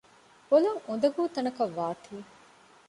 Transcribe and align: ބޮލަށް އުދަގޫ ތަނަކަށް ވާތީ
ބޮލަށް 0.49 0.81
އުދަގޫ 0.87 1.21
ތަނަކަށް 1.35 1.75
ވާތީ 1.77 2.15